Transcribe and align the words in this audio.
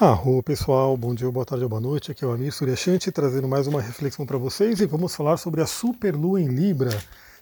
Arro 0.00 0.42
pessoal, 0.42 0.96
bom 0.96 1.14
dia, 1.14 1.30
boa 1.30 1.44
tarde, 1.44 1.66
boa 1.66 1.78
noite. 1.78 2.10
Aqui 2.10 2.24
é 2.24 2.26
o 2.26 2.32
Amir 2.32 2.50
Suryashanti 2.50 3.12
trazendo 3.12 3.46
mais 3.46 3.66
uma 3.66 3.82
reflexão 3.82 4.24
para 4.24 4.38
vocês 4.38 4.80
e 4.80 4.86
vamos 4.86 5.14
falar 5.14 5.36
sobre 5.36 5.60
a 5.60 5.66
superlua 5.66 6.40
em 6.40 6.46
Libra. 6.46 6.88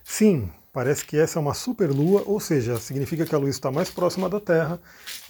Sim, 0.02 0.50
parece 0.72 1.04
que 1.04 1.16
essa 1.16 1.38
é 1.38 1.40
uma 1.40 1.54
superlua, 1.54 2.24
ou 2.26 2.40
seja, 2.40 2.76
significa 2.80 3.24
que 3.24 3.32
a 3.32 3.38
lua 3.38 3.48
está 3.48 3.70
mais 3.70 3.92
próxima 3.92 4.28
da 4.28 4.40
Terra 4.40 4.80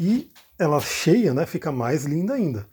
e 0.01 0.30
ela 0.59 0.80
cheia, 0.80 1.35
né, 1.35 1.45
fica 1.45 1.71
mais 1.71 2.06
linda 2.06 2.33
ainda. 2.33 2.67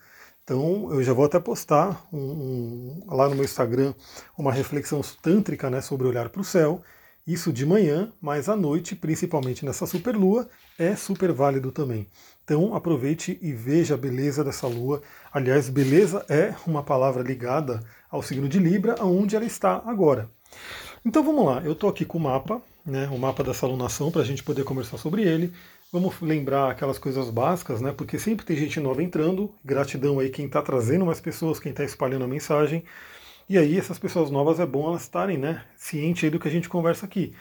Então 0.46 0.90
eu 0.90 1.04
já 1.04 1.12
vou 1.12 1.26
até 1.26 1.38
postar 1.38 2.08
um, 2.14 2.18
um, 2.18 3.04
lá 3.08 3.28
no 3.28 3.36
meu 3.36 3.44
Instagram 3.44 3.94
uma 4.38 4.54
reflexão 4.54 5.02
tântrica 5.22 5.70
né, 5.70 5.82
sobre 5.82 6.08
olhar 6.08 6.30
para 6.30 6.40
o 6.40 6.46
céu. 6.46 6.82
Isso 7.28 7.52
de 7.52 7.66
manhã, 7.66 8.12
mas 8.22 8.48
à 8.48 8.56
noite, 8.56 8.96
principalmente 8.96 9.66
nessa 9.66 9.88
superlua, 9.88 10.48
é 10.78 10.96
super 10.96 11.32
válido 11.32 11.72
também. 11.72 12.06
Então 12.44 12.76
aproveite 12.76 13.40
e 13.42 13.52
veja 13.52 13.96
a 13.96 13.98
beleza 13.98 14.44
dessa 14.44 14.68
lua. 14.68 15.02
Aliás, 15.34 15.68
beleza 15.68 16.24
é 16.30 16.54
uma 16.68 16.84
palavra 16.84 17.24
ligada 17.24 17.84
ao 18.12 18.22
signo 18.22 18.48
de 18.48 18.60
Libra, 18.60 18.96
aonde 19.00 19.36
ela 19.36 19.46
está 19.46 19.82
agora. 19.88 20.30
Então 21.04 21.24
vamos 21.24 21.46
lá, 21.46 21.62
eu 21.66 21.72
estou 21.72 21.90
aqui 21.90 22.06
com 22.06 22.20
o 22.20 22.22
mapa, 22.22 22.62
né, 22.86 23.10
o 23.12 23.18
mapa 23.18 23.44
dessa 23.44 23.66
alunação, 23.66 24.12
para 24.12 24.22
a 24.22 24.26
gente 24.26 24.44
poder 24.44 24.64
conversar 24.64 25.00
sobre 25.00 25.24
ele. 25.24 25.52
Vamos 25.92 26.20
lembrar 26.22 26.70
aquelas 26.70 27.00
coisas 27.00 27.30
básicas, 27.30 27.80
né? 27.80 27.94
Porque 27.96 28.20
sempre 28.20 28.46
tem 28.46 28.58
gente 28.58 28.80
nova 28.80 29.02
entrando. 29.02 29.50
Gratidão 29.64 30.20
aí 30.20 30.30
quem 30.30 30.46
está 30.46 30.62
trazendo 30.62 31.06
mais 31.06 31.22
pessoas, 31.22 31.60
quem 31.60 31.72
está 31.72 31.84
espalhando 31.84 32.26
a 32.26 32.28
mensagem. 32.28 32.84
E 33.48 33.58
aí 33.58 33.78
essas 33.78 34.00
pessoas 34.00 34.32
novas 34.32 34.60
é 34.60 34.66
bom 34.66 34.88
elas 34.90 35.04
estarem, 35.04 35.38
né, 35.38 35.64
ciente 35.76 36.30
do 36.30 36.40
que 36.40 36.48
a 36.48 36.52
gente 36.52 36.68
conversa 36.70 37.06
aqui. 37.06 37.36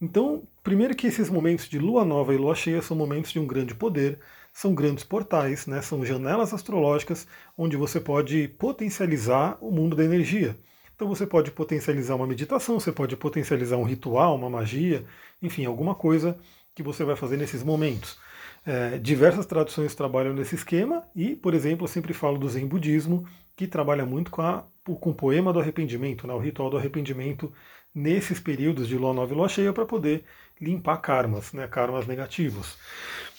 Então, 0.00 0.42
primeiro 0.62 0.94
que 0.96 1.06
esses 1.06 1.30
momentos 1.30 1.68
de 1.68 1.78
lua 1.78 2.04
nova 2.04 2.34
e 2.34 2.36
lua 2.36 2.54
cheia 2.54 2.82
são 2.82 2.96
momentos 2.96 3.32
de 3.32 3.38
um 3.38 3.46
grande 3.46 3.74
poder, 3.74 4.18
são 4.52 4.74
grandes 4.74 5.04
portais, 5.04 5.66
né, 5.66 5.80
são 5.80 6.04
janelas 6.04 6.52
astrológicas 6.52 7.26
onde 7.56 7.76
você 7.76 8.00
pode 8.00 8.48
potencializar 8.48 9.56
o 9.60 9.70
mundo 9.70 9.96
da 9.96 10.04
energia. 10.04 10.56
Então 10.94 11.08
você 11.08 11.26
pode 11.26 11.50
potencializar 11.50 12.14
uma 12.16 12.26
meditação, 12.26 12.78
você 12.78 12.92
pode 12.92 13.16
potencializar 13.16 13.76
um 13.76 13.84
ritual, 13.84 14.36
uma 14.36 14.50
magia, 14.50 15.04
enfim, 15.42 15.64
alguma 15.64 15.94
coisa 15.94 16.36
que 16.74 16.82
você 16.82 17.04
vai 17.04 17.16
fazer 17.16 17.36
nesses 17.36 17.62
momentos. 17.62 18.18
É, 18.66 18.98
diversas 18.98 19.44
traduções 19.44 19.94
trabalham 19.94 20.32
nesse 20.32 20.54
esquema 20.54 21.02
e, 21.14 21.36
por 21.36 21.52
exemplo, 21.54 21.84
eu 21.84 21.88
sempre 21.88 22.14
falo 22.14 22.38
do 22.38 22.48
Zen 22.48 22.66
Budismo, 22.66 23.26
que 23.54 23.66
trabalha 23.66 24.06
muito 24.06 24.30
com, 24.30 24.42
a, 24.42 24.64
com 24.84 25.10
o 25.10 25.14
poema 25.14 25.52
do 25.52 25.60
arrependimento, 25.60 26.26
né, 26.26 26.32
o 26.34 26.38
ritual 26.38 26.70
do 26.70 26.76
arrependimento 26.78 27.52
nesses 27.94 28.40
períodos 28.40 28.88
de 28.88 28.96
lua 28.96 29.12
nova 29.12 29.32
e 29.32 29.36
lua 29.36 29.48
cheia 29.48 29.72
para 29.72 29.84
poder 29.84 30.24
limpar 30.60 30.96
karmas, 30.98 31.52
né, 31.52 31.66
karmas 31.68 32.06
negativos. 32.06 32.76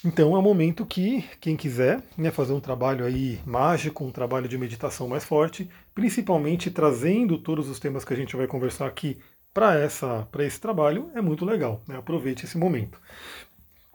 Então 0.04 0.34
é 0.36 0.38
um 0.38 0.42
momento 0.42 0.86
que 0.86 1.24
quem 1.40 1.56
quiser 1.56 2.02
né, 2.16 2.30
fazer 2.30 2.52
um 2.52 2.60
trabalho 2.60 3.04
aí 3.04 3.40
mágico, 3.44 4.04
um 4.04 4.12
trabalho 4.12 4.48
de 4.48 4.56
meditação 4.56 5.08
mais 5.08 5.24
forte, 5.24 5.68
principalmente 5.94 6.70
trazendo 6.70 7.38
todos 7.38 7.68
os 7.68 7.80
temas 7.80 8.04
que 8.04 8.12
a 8.12 8.16
gente 8.16 8.36
vai 8.36 8.46
conversar 8.46 8.86
aqui 8.86 9.18
para 9.52 9.74
essa 9.74 10.28
para 10.30 10.44
esse 10.44 10.60
trabalho, 10.60 11.10
é 11.14 11.20
muito 11.20 11.44
legal. 11.44 11.82
Né, 11.88 11.96
aproveite 11.96 12.44
esse 12.44 12.58
momento. 12.58 13.00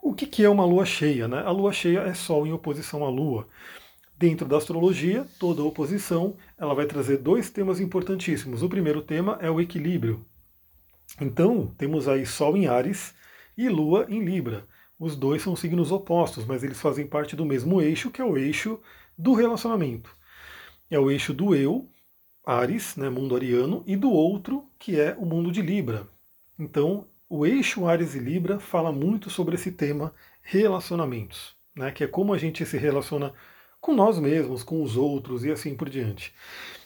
O 0.04 0.12
que, 0.12 0.26
que 0.26 0.42
é 0.42 0.48
uma 0.48 0.64
lua 0.64 0.84
cheia? 0.84 1.28
Né? 1.28 1.38
A 1.42 1.50
lua 1.52 1.72
cheia 1.72 2.00
é 2.00 2.12
Sol 2.12 2.44
em 2.44 2.52
oposição 2.52 3.04
à 3.04 3.08
Lua. 3.08 3.46
Dentro 4.18 4.48
da 4.48 4.56
astrologia, 4.56 5.24
toda 5.38 5.62
oposição 5.62 6.36
ela 6.58 6.74
vai 6.74 6.86
trazer 6.86 7.18
dois 7.18 7.50
temas 7.50 7.78
importantíssimos. 7.78 8.64
O 8.64 8.68
primeiro 8.68 9.00
tema 9.00 9.38
é 9.40 9.48
o 9.48 9.60
equilíbrio. 9.60 10.26
Então, 11.20 11.68
temos 11.78 12.08
aí 12.08 12.26
Sol 12.26 12.56
em 12.56 12.66
Ares 12.66 13.14
e 13.56 13.68
Lua 13.68 14.04
em 14.08 14.24
Libra. 14.24 14.64
Os 14.98 15.14
dois 15.14 15.40
são 15.40 15.54
signos 15.54 15.92
opostos, 15.92 16.44
mas 16.44 16.64
eles 16.64 16.80
fazem 16.80 17.06
parte 17.06 17.36
do 17.36 17.46
mesmo 17.46 17.80
eixo, 17.80 18.10
que 18.10 18.20
é 18.20 18.24
o 18.24 18.36
eixo 18.36 18.80
do 19.16 19.34
relacionamento. 19.34 20.10
É 20.90 20.98
o 20.98 21.12
eixo 21.12 21.32
do 21.32 21.54
eu, 21.54 21.88
Ares, 22.44 22.96
né, 22.96 23.08
mundo 23.08 23.36
ariano, 23.36 23.84
e 23.86 23.94
do 23.94 24.10
outro, 24.10 24.64
que 24.80 24.98
é 24.98 25.14
o 25.16 25.24
mundo 25.24 25.52
de 25.52 25.62
Libra. 25.62 26.08
Então, 26.58 27.06
o 27.34 27.46
eixo 27.46 27.86
Ares 27.86 28.14
e 28.14 28.18
Libra 28.18 28.60
fala 28.60 28.92
muito 28.92 29.30
sobre 29.30 29.54
esse 29.54 29.72
tema 29.72 30.12
relacionamentos, 30.42 31.56
né, 31.74 31.90
que 31.90 32.04
é 32.04 32.06
como 32.06 32.34
a 32.34 32.36
gente 32.36 32.66
se 32.66 32.76
relaciona 32.76 33.32
com 33.80 33.94
nós 33.94 34.18
mesmos, 34.18 34.62
com 34.62 34.82
os 34.82 34.98
outros 34.98 35.42
e 35.42 35.50
assim 35.50 35.74
por 35.74 35.88
diante. 35.88 36.34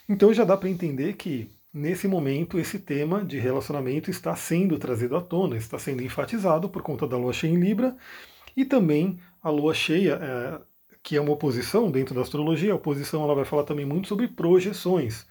Então 0.08 0.32
já 0.32 0.44
dá 0.44 0.56
para 0.56 0.68
entender 0.68 1.14
que 1.14 1.50
nesse 1.74 2.06
momento 2.06 2.60
esse 2.60 2.78
tema 2.78 3.24
de 3.24 3.40
relacionamento 3.40 4.08
está 4.08 4.36
sendo 4.36 4.78
trazido 4.78 5.16
à 5.16 5.20
tona, 5.20 5.56
está 5.56 5.80
sendo 5.80 6.00
enfatizado 6.04 6.68
por 6.68 6.80
conta 6.80 7.08
da 7.08 7.16
lua 7.16 7.32
cheia 7.32 7.50
em 7.50 7.58
Libra 7.58 7.96
e 8.56 8.64
também 8.64 9.18
a 9.42 9.50
lua 9.50 9.74
cheia, 9.74 10.16
é, 10.22 10.60
que 11.02 11.16
é 11.16 11.20
uma 11.20 11.32
oposição 11.32 11.90
dentro 11.90 12.14
da 12.14 12.20
astrologia, 12.20 12.70
a 12.72 12.76
oposição 12.76 13.24
ela 13.24 13.34
vai 13.34 13.44
falar 13.44 13.64
também 13.64 13.84
muito 13.84 14.06
sobre 14.06 14.28
projeções. 14.28 15.26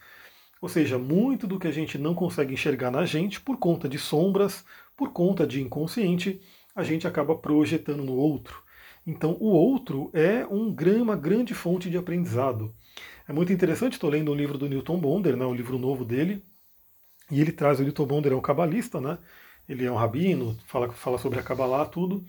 Ou 0.62 0.68
seja, 0.68 0.97
muito 0.97 1.46
do 1.46 1.59
que 1.59 1.68
a 1.68 1.72
gente 1.72 1.97
não 1.97 2.16
consegue 2.16 2.53
enxergar 2.53 2.90
na 2.90 3.06
gente 3.06 3.40
por 3.40 3.58
conta 3.58 3.88
de 3.88 4.00
sombras, 4.00 4.66
por 4.96 5.12
conta 5.12 5.46
de 5.46 5.62
inconsciente, 5.62 6.42
a 6.76 6.84
gente 6.84 7.08
acaba 7.08 7.36
projetando 7.36 8.04
no 8.04 8.16
outro. 8.16 8.64
Então, 9.06 9.38
o 9.40 9.48
outro 9.48 10.10
é 10.14 10.46
um, 10.48 10.76
uma 11.02 11.16
grande 11.16 11.54
fonte 11.54 11.90
de 11.90 11.98
aprendizado. 11.98 12.74
É 13.28 13.34
muito 13.34 13.54
interessante, 13.54 13.94
estou 13.94 14.10
lendo 14.10 14.32
um 14.32 14.36
livro 14.36 14.58
do 14.58 14.68
Newton 14.68 15.00
Bonder, 15.00 15.36
né, 15.38 15.46
um 15.46 15.54
livro 15.54 15.78
novo 15.78 16.04
dele, 16.04 16.44
e 17.32 17.42
ele 17.42 17.52
traz, 17.52 17.80
o 17.80 17.84
Newton 17.84 18.06
Bonder 18.06 18.34
é 18.34 18.36
um 18.36 18.42
cabalista, 18.42 19.02
né, 19.02 19.18
ele 19.68 19.86
é 19.86 19.92
um 19.92 19.96
rabino, 19.96 20.58
fala, 20.68 20.92
fala 20.92 21.18
sobre 21.18 21.40
a 21.40 21.44
Kabbalah, 21.44 21.86
tudo, 21.86 22.24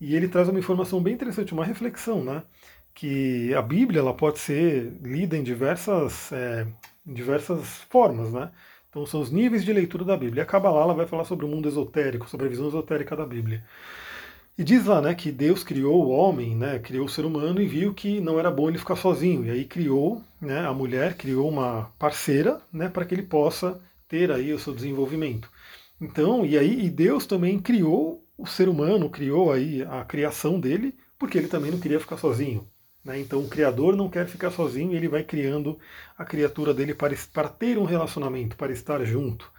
e 0.00 0.14
ele 0.14 0.28
traz 0.28 0.48
uma 0.48 0.58
informação 0.58 1.02
bem 1.02 1.14
interessante, 1.14 1.52
uma 1.52 1.64
reflexão, 1.64 2.22
né, 2.24 2.42
que 2.94 3.52
a 3.54 3.62
Bíblia 3.62 4.00
ela 4.00 4.14
pode 4.14 4.38
ser 4.38 4.92
lida 5.02 5.36
em 5.36 5.42
diversas, 5.42 6.32
é, 6.32 6.66
em 7.06 7.12
diversas 7.12 7.66
formas, 7.90 8.32
né, 8.32 8.50
então 8.96 9.04
são 9.04 9.20
os 9.20 9.30
níveis 9.30 9.62
de 9.62 9.74
leitura 9.74 10.06
da 10.06 10.16
Bíblia. 10.16 10.40
E 10.40 10.42
a 10.42 10.46
Kabbalah 10.46 10.84
ela 10.84 10.94
vai 10.94 11.06
falar 11.06 11.24
sobre 11.24 11.44
o 11.44 11.48
mundo 11.48 11.68
esotérico, 11.68 12.26
sobre 12.30 12.46
a 12.46 12.48
visão 12.48 12.66
esotérica 12.68 13.14
da 13.14 13.26
Bíblia. 13.26 13.62
E 14.56 14.64
diz 14.64 14.86
lá 14.86 15.02
né, 15.02 15.14
que 15.14 15.30
Deus 15.30 15.62
criou 15.62 16.02
o 16.02 16.08
homem, 16.08 16.56
né, 16.56 16.78
criou 16.78 17.04
o 17.04 17.08
ser 17.08 17.26
humano 17.26 17.60
e 17.60 17.66
viu 17.66 17.92
que 17.92 18.22
não 18.22 18.38
era 18.40 18.50
bom 18.50 18.70
ele 18.70 18.78
ficar 18.78 18.96
sozinho. 18.96 19.44
E 19.44 19.50
aí 19.50 19.66
criou 19.66 20.22
né, 20.40 20.66
a 20.66 20.72
mulher, 20.72 21.14
criou 21.14 21.46
uma 21.46 21.92
parceira 21.98 22.58
né, 22.72 22.88
para 22.88 23.04
que 23.04 23.14
ele 23.14 23.22
possa 23.24 23.78
ter 24.08 24.32
aí 24.32 24.50
o 24.54 24.58
seu 24.58 24.74
desenvolvimento. 24.74 25.50
Então, 26.00 26.46
e 26.46 26.56
aí 26.56 26.86
e 26.86 26.88
Deus 26.88 27.26
também 27.26 27.58
criou 27.58 28.24
o 28.38 28.46
ser 28.46 28.66
humano, 28.66 29.10
criou 29.10 29.52
aí 29.52 29.82
a 29.82 30.06
criação 30.06 30.58
dele, 30.58 30.94
porque 31.18 31.36
ele 31.36 31.48
também 31.48 31.70
não 31.70 31.78
queria 31.78 32.00
ficar 32.00 32.16
sozinho. 32.16 32.66
Né? 33.06 33.20
Então 33.20 33.40
o 33.40 33.48
Criador 33.48 33.94
não 33.94 34.10
quer 34.10 34.26
ficar 34.26 34.50
sozinho 34.50 34.92
e 34.92 34.96
ele 34.96 35.06
vai 35.08 35.22
criando 35.22 35.78
a 36.18 36.24
criatura 36.24 36.74
dele 36.74 36.92
para, 36.92 37.14
para 37.32 37.48
ter 37.48 37.78
um 37.78 37.84
relacionamento, 37.84 38.56
para 38.56 38.72
estar 38.72 39.02
junto. 39.04 39.50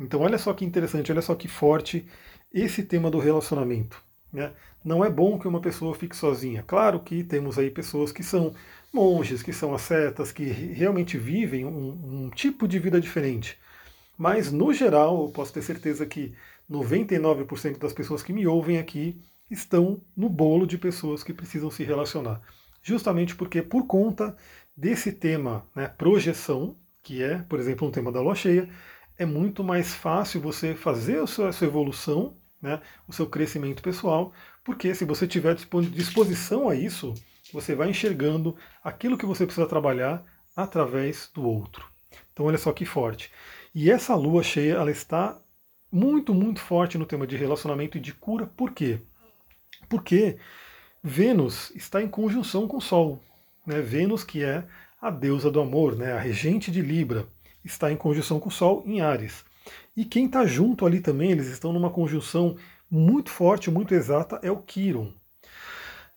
Então 0.00 0.22
olha 0.22 0.38
só 0.38 0.54
que 0.54 0.64
interessante, 0.64 1.12
olha 1.12 1.20
só 1.20 1.34
que 1.34 1.46
forte 1.46 2.08
esse 2.52 2.82
tema 2.82 3.10
do 3.10 3.18
relacionamento. 3.18 4.02
Né? 4.32 4.50
Não 4.82 5.04
é 5.04 5.10
bom 5.10 5.38
que 5.38 5.46
uma 5.46 5.60
pessoa 5.60 5.94
fique 5.94 6.16
sozinha. 6.16 6.64
Claro 6.66 7.00
que 7.00 7.22
temos 7.22 7.58
aí 7.58 7.70
pessoas 7.70 8.12
que 8.12 8.22
são 8.22 8.54
monges, 8.92 9.42
que 9.42 9.52
são 9.52 9.74
ascetas, 9.74 10.32
que 10.32 10.44
realmente 10.44 11.18
vivem 11.18 11.66
um, 11.66 12.24
um 12.24 12.30
tipo 12.30 12.66
de 12.66 12.78
vida 12.78 12.98
diferente. 12.98 13.58
Mas, 14.16 14.50
no 14.50 14.72
geral, 14.72 15.22
eu 15.22 15.28
posso 15.30 15.52
ter 15.52 15.60
certeza 15.60 16.06
que 16.06 16.34
99% 16.70 17.78
das 17.78 17.92
pessoas 17.92 18.22
que 18.22 18.32
me 18.32 18.46
ouvem 18.46 18.78
aqui 18.78 19.20
estão 19.50 20.00
no 20.16 20.28
bolo 20.30 20.66
de 20.66 20.78
pessoas 20.78 21.22
que 21.22 21.34
precisam 21.34 21.70
se 21.70 21.84
relacionar 21.84 22.40
justamente 22.86 23.34
porque 23.34 23.60
por 23.60 23.84
conta 23.84 24.36
desse 24.76 25.10
tema, 25.10 25.66
né, 25.74 25.88
projeção, 25.88 26.76
que 27.02 27.20
é, 27.20 27.38
por 27.38 27.58
exemplo, 27.58 27.88
um 27.88 27.90
tema 27.90 28.12
da 28.12 28.20
lua 28.20 28.36
cheia, 28.36 28.68
é 29.18 29.26
muito 29.26 29.64
mais 29.64 29.92
fácil 29.92 30.40
você 30.40 30.72
fazer 30.72 31.20
a 31.20 31.26
sua, 31.26 31.48
a 31.48 31.52
sua 31.52 31.66
evolução, 31.66 32.36
né, 32.62 32.80
o 33.08 33.12
seu 33.12 33.26
crescimento 33.26 33.82
pessoal, 33.82 34.32
porque 34.62 34.94
se 34.94 35.04
você 35.04 35.26
tiver 35.26 35.56
disposição 35.56 36.68
a 36.68 36.76
isso, 36.76 37.12
você 37.52 37.74
vai 37.74 37.90
enxergando 37.90 38.56
aquilo 38.84 39.18
que 39.18 39.26
você 39.26 39.44
precisa 39.44 39.66
trabalhar 39.66 40.24
através 40.54 41.28
do 41.34 41.42
outro. 41.42 41.84
Então 42.32 42.46
olha 42.46 42.58
só 42.58 42.72
que 42.72 42.86
forte. 42.86 43.32
E 43.74 43.90
essa 43.90 44.14
lua 44.14 44.44
cheia, 44.44 44.74
ela 44.74 44.92
está 44.92 45.36
muito, 45.90 46.32
muito 46.32 46.60
forte 46.60 46.96
no 46.96 47.06
tema 47.06 47.26
de 47.26 47.36
relacionamento 47.36 47.98
e 47.98 48.00
de 48.00 48.12
cura. 48.12 48.46
Por 48.46 48.72
quê? 48.72 49.00
Porque 49.88 50.38
Vênus 51.02 51.70
está 51.74 52.02
em 52.02 52.08
conjunção 52.08 52.66
com 52.66 52.78
o 52.78 52.80
Sol. 52.80 53.20
Né? 53.66 53.80
Vênus, 53.80 54.24
que 54.24 54.42
é 54.42 54.64
a 55.00 55.10
deusa 55.10 55.50
do 55.50 55.60
amor, 55.60 55.96
né? 55.96 56.12
a 56.12 56.18
regente 56.18 56.70
de 56.70 56.80
Libra, 56.80 57.26
está 57.64 57.90
em 57.90 57.96
conjunção 57.96 58.40
com 58.40 58.48
o 58.48 58.52
Sol 58.52 58.82
em 58.86 59.00
Ares. 59.00 59.44
E 59.96 60.04
quem 60.04 60.26
está 60.26 60.46
junto 60.46 60.86
ali 60.86 61.00
também, 61.00 61.30
eles 61.30 61.46
estão 61.46 61.72
numa 61.72 61.90
conjunção 61.90 62.56
muito 62.90 63.30
forte, 63.30 63.70
muito 63.70 63.94
exata, 63.94 64.38
é 64.42 64.50
o 64.50 64.58
Quiron. 64.58 65.12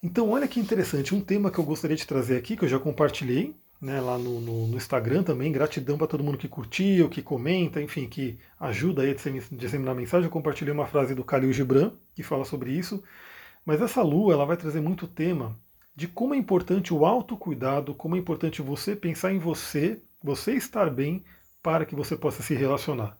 Então, 0.01 0.29
olha 0.29 0.47
que 0.47 0.59
interessante, 0.59 1.13
um 1.13 1.21
tema 1.21 1.51
que 1.51 1.59
eu 1.59 1.63
gostaria 1.63 1.97
de 1.97 2.07
trazer 2.07 2.37
aqui, 2.37 2.55
que 2.55 2.63
eu 2.63 2.69
já 2.69 2.79
compartilhei 2.79 3.55
né, 3.81 3.99
lá 4.01 4.17
no, 4.17 4.39
no, 4.39 4.67
no, 4.67 4.77
Instagram 4.77 5.23
também. 5.23 5.51
Gratidão 5.51 5.97
para 5.97 6.07
todo 6.07 6.23
mundo 6.23 6.37
que 6.37 6.47
curtiu, 6.47 7.09
que 7.09 7.21
comenta, 7.21 7.81
enfim, 7.81 8.07
que 8.07 8.37
ajuda 8.59 9.03
aí 9.03 9.11
a 9.11 9.15
disseminar 9.51 9.93
a 9.93 9.97
mensagem. 9.97 10.25
Eu 10.25 10.31
compartilhei 10.31 10.73
uma 10.73 10.87
frase 10.87 11.15
do 11.15 11.23
Khalil 11.23 11.53
Gibran, 11.53 11.91
que 12.15 12.23
fala 12.23 12.45
sobre 12.45 12.71
isso. 12.71 13.03
Mas 13.65 13.81
essa 13.81 14.01
lua 14.01 14.33
ela 14.33 14.45
vai 14.45 14.57
trazer 14.57 14.81
muito 14.81 15.07
tema 15.07 15.57
de 15.95 16.07
como 16.07 16.33
é 16.33 16.37
importante 16.37 16.93
o 16.93 17.05
autocuidado, 17.05 17.93
como 17.93 18.15
é 18.15 18.19
importante 18.19 18.61
você 18.61 18.95
pensar 18.95 19.33
em 19.33 19.39
você, 19.39 20.01
você 20.23 20.53
estar 20.53 20.89
bem 20.89 21.23
para 21.61 21.85
que 21.85 21.95
você 21.95 22.15
possa 22.15 22.41
se 22.41 22.53
relacionar. 22.53 23.17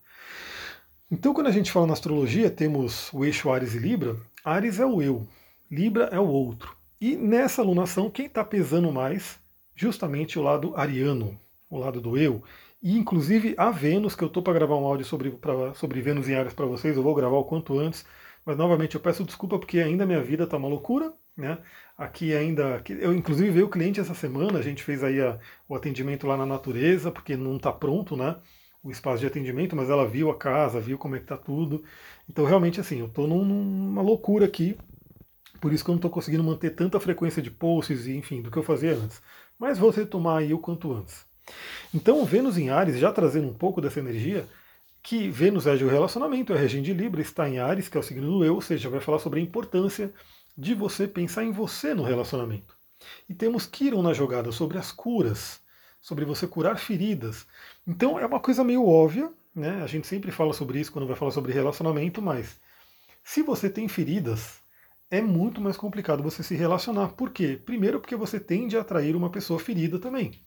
Então, 1.12 1.34
quando 1.34 1.48
a 1.48 1.52
gente 1.52 1.72
fala 1.72 1.88
na 1.88 1.94
astrologia, 1.94 2.50
temos 2.50 3.12
o 3.12 3.26
eixo 3.26 3.50
Ares 3.50 3.74
e 3.74 3.80
Libra. 3.80 4.16
Ares 4.46 4.80
é 4.80 4.86
o 4.86 5.02
eu, 5.02 5.28
Libra 5.70 6.06
é 6.06 6.20
o 6.20 6.28
outro. 6.28 6.76
E 7.02 7.16
nessa 7.16 7.62
alunação, 7.62 8.10
quem 8.10 8.26
está 8.26 8.44
pesando 8.44 8.92
mais? 8.92 9.40
Justamente 9.76 10.38
o 10.38 10.42
lado 10.42 10.74
ariano, 10.76 11.38
o 11.70 11.78
lado 11.78 12.00
do 12.00 12.18
eu. 12.18 12.44
E 12.82 12.98
inclusive 12.98 13.56
a 13.58 13.72
Vênus, 13.72 14.16
que 14.16 14.24
eu 14.24 14.28
estou 14.28 14.42
para 14.42 14.54
gravar 14.54 14.78
um 14.78 14.86
áudio 14.86 15.06
sobre, 15.06 15.32
pra, 15.32 15.74
sobre 15.74 16.02
Vênus 16.02 16.30
em 16.30 16.36
Ares 16.36 16.54
para 16.54 16.66
vocês, 16.66 16.96
eu 16.96 17.04
vou 17.04 17.14
gravar 17.14 17.38
o 17.38 17.44
quanto 17.44 17.78
antes. 17.78 18.06
Mas 18.46 18.58
novamente 18.58 18.96
eu 18.96 19.02
peço 19.02 19.24
desculpa 19.24 19.60
porque 19.60 19.80
ainda 19.80 20.06
minha 20.06 20.22
vida 20.22 20.44
está 20.46 20.58
uma 20.58 20.68
loucura. 20.68 21.14
Né? 21.38 21.58
Aqui 21.98 22.36
ainda. 22.36 22.84
Eu 22.90 23.14
inclusive 23.14 23.50
veio 23.50 23.68
o 23.68 23.70
cliente 23.70 24.00
essa 24.00 24.14
semana, 24.14 24.60
a 24.60 24.62
gente 24.62 24.84
fez 24.84 25.04
aí 25.04 25.22
a, 25.22 25.40
o 25.70 25.76
atendimento 25.76 26.28
lá 26.28 26.36
na 26.36 26.46
natureza, 26.46 27.12
porque 27.12 27.38
não 27.38 27.56
está 27.56 27.72
pronto, 27.72 28.18
né? 28.18 28.36
o 28.84 28.92
espaço 28.92 29.20
de 29.20 29.28
atendimento, 29.28 29.76
mas 29.76 29.90
ela 29.90 30.08
viu 30.08 30.30
a 30.30 30.38
casa, 30.38 30.80
viu 30.80 30.98
como 30.98 31.16
é 31.16 31.20
que 31.20 31.26
tá 31.26 31.38
tudo. 31.38 31.84
Então 32.30 32.46
realmente 32.46 32.80
assim, 32.80 33.00
eu 33.00 33.08
estou 33.08 33.28
num, 33.28 33.44
numa 33.44 34.02
loucura 34.02 34.46
aqui, 34.46 34.78
por 35.60 35.74
isso 35.74 35.84
que 35.84 35.90
eu 35.90 35.94
não 35.94 35.98
estou 35.98 36.12
conseguindo 36.12 36.44
manter 36.44 36.72
tanta 36.72 37.00
frequência 37.00 37.42
de 37.42 37.52
posts 37.52 38.08
e 38.08 38.16
enfim, 38.16 38.42
do 38.42 38.50
que 38.50 38.58
eu 38.58 38.64
fazia 38.64 38.96
antes. 38.96 39.22
Mas 39.58 39.78
vou 39.78 39.90
retomar 39.90 40.38
aí 40.38 40.54
o 40.54 40.60
quanto 40.60 40.94
antes. 40.94 41.26
Então 41.94 42.24
Vênus 42.26 42.58
em 42.58 42.70
Ares, 42.70 42.98
já 42.98 43.12
trazendo 43.12 43.48
um 43.48 43.54
pouco 43.54 43.82
dessa 43.82 44.00
energia, 44.00 44.48
que 45.02 45.30
Vênus 45.30 45.66
é 45.66 45.74
o 45.74 45.90
relacionamento, 45.90 46.54
é 46.54 46.58
regente 46.58 46.86
de 46.86 46.94
Libra, 46.94 47.22
está 47.22 47.48
em 47.50 47.60
Ares, 47.60 47.88
que 47.88 47.98
é 47.98 48.00
o 48.00 48.04
signo 48.04 48.30
do 48.30 48.44
eu, 48.44 48.56
ou 48.56 48.62
seja, 48.62 48.90
vai 48.90 49.00
falar 49.00 49.20
sobre 49.20 49.40
a 49.40 49.44
importância 49.44 50.14
de 50.58 50.74
você 50.74 51.08
pensar 51.08 51.44
em 51.44 51.52
você 51.52 51.94
no 51.94 52.04
relacionamento. 52.04 52.76
E 53.28 53.34
temos 53.34 53.66
Kiron 53.66 54.02
na 54.02 54.14
jogada 54.14 54.52
sobre 54.52 54.78
as 54.78 54.92
curas, 54.92 55.62
sobre 56.02 56.26
você 56.26 56.48
curar 56.48 56.78
feridas. 56.78 57.48
Então 57.88 58.20
é 58.20 58.26
uma 58.26 58.40
coisa 58.40 58.64
meio 58.64 58.86
óbvia, 58.86 59.32
né? 59.56 59.82
A 59.82 59.88
gente 59.88 60.08
sempre 60.08 60.32
fala 60.32 60.54
sobre 60.54 60.80
isso 60.80 60.92
quando 60.92 61.08
vai 61.08 61.16
falar 61.16 61.32
sobre 61.32 61.54
relacionamento, 61.54 62.22
mas 62.22 62.60
se 63.24 63.42
você 63.42 63.70
tem 63.70 63.88
feridas, 63.88 64.60
é 65.10 65.22
muito 65.22 65.62
mais 65.62 65.78
complicado 65.78 66.22
você 66.24 66.44
se 66.44 66.56
relacionar. 66.56 67.10
Por 67.10 67.32
quê? 67.32 67.60
Primeiro 67.64 68.00
porque 68.00 68.16
você 68.16 68.40
tende 68.40 68.78
a 68.78 68.82
atrair 68.82 69.16
uma 69.16 69.30
pessoa 69.30 69.60
ferida 69.60 69.98
também. 69.98 70.40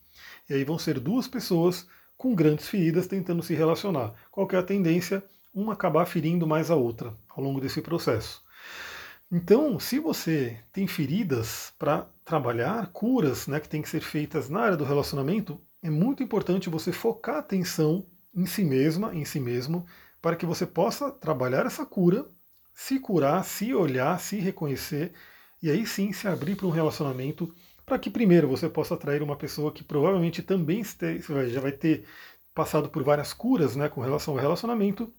E 0.48 0.54
aí 0.54 0.64
vão 0.64 0.78
ser 0.78 1.00
duas 1.00 1.26
pessoas 1.26 1.86
com 2.22 2.36
grandes 2.36 2.68
feridas 2.68 3.08
tentando 3.08 3.42
se 3.42 3.52
relacionar. 3.52 4.14
Qual 4.30 4.48
é 4.52 4.56
a 4.56 4.62
tendência? 4.62 5.24
Uma 5.52 5.72
acabar 5.72 6.06
ferindo 6.06 6.46
mais 6.46 6.70
a 6.70 6.76
outra 6.76 7.12
ao 7.28 7.42
longo 7.42 7.60
desse 7.60 7.82
processo. 7.82 8.40
Então, 9.30 9.80
se 9.80 9.98
você 9.98 10.56
tem 10.72 10.86
feridas 10.86 11.72
para 11.76 12.06
trabalhar, 12.24 12.86
curas 12.92 13.48
né, 13.48 13.58
que 13.58 13.68
têm 13.68 13.82
que 13.82 13.88
ser 13.88 14.02
feitas 14.02 14.48
na 14.48 14.60
área 14.60 14.76
do 14.76 14.84
relacionamento, 14.84 15.60
é 15.82 15.90
muito 15.90 16.22
importante 16.22 16.70
você 16.70 16.92
focar 16.92 17.34
a 17.34 17.38
atenção 17.40 18.06
em 18.32 18.46
si 18.46 18.62
mesma, 18.62 19.12
em 19.12 19.24
si 19.24 19.40
mesmo, 19.40 19.84
para 20.20 20.36
que 20.36 20.46
você 20.46 20.64
possa 20.64 21.10
trabalhar 21.10 21.66
essa 21.66 21.84
cura, 21.84 22.24
se 22.72 23.00
curar, 23.00 23.44
se 23.44 23.74
olhar, 23.74 24.20
se 24.20 24.36
reconhecer 24.36 25.12
e 25.60 25.68
aí 25.68 25.84
sim 25.84 26.12
se 26.12 26.28
abrir 26.28 26.54
para 26.54 26.68
um 26.68 26.70
relacionamento, 26.70 27.52
para 27.84 27.98
que 27.98 28.10
primeiro 28.10 28.48
você 28.48 28.68
possa 28.68 28.94
atrair 28.94 29.22
uma 29.22 29.36
pessoa 29.36 29.72
que 29.72 29.84
provavelmente 29.84 30.42
também 30.42 30.82
já 31.48 31.60
vai 31.60 31.72
ter 31.72 32.04
passado 32.54 32.88
por 32.88 33.02
várias 33.02 33.32
curas 33.32 33.76
né, 33.76 33.88
com 33.88 34.00
relação 34.00 34.34
ao 34.34 34.40
relacionamento, 34.40 35.12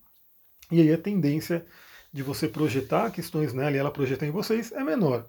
e 0.71 0.81
aí 0.81 0.93
a 0.93 0.97
tendência 0.97 1.65
de 2.11 2.21
você 2.21 2.47
projetar 2.47 3.11
questões 3.11 3.53
nela 3.53 3.75
e 3.75 3.79
ela 3.79 3.91
projetar 3.91 4.25
em 4.25 4.31
vocês 4.31 4.71
é 4.71 4.83
menor. 4.83 5.27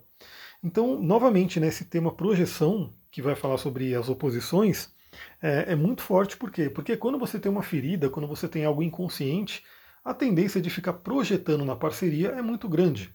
Então, 0.62 1.00
novamente, 1.00 1.58
né, 1.58 1.70
tema 1.90 2.12
projeção, 2.12 2.92
que 3.10 3.22
vai 3.22 3.34
falar 3.34 3.58
sobre 3.58 3.94
as 3.94 4.08
oposições, 4.08 4.92
é, 5.40 5.72
é, 5.72 5.76
muito 5.76 6.02
forte, 6.02 6.36
por 6.36 6.50
quê? 6.50 6.68
Porque 6.68 6.96
quando 6.96 7.18
você 7.18 7.38
tem 7.38 7.50
uma 7.50 7.62
ferida, 7.62 8.10
quando 8.10 8.26
você 8.26 8.48
tem 8.48 8.64
algo 8.64 8.82
inconsciente, 8.82 9.64
a 10.04 10.12
tendência 10.12 10.60
de 10.60 10.70
ficar 10.70 10.94
projetando 10.94 11.64
na 11.64 11.76
parceria 11.76 12.28
é 12.28 12.42
muito 12.42 12.68
grande. 12.68 13.14